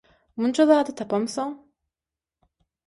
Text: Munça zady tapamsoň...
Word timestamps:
Munça 0.43 0.65
zady 0.71 0.95
tapamsoň... 1.03 1.55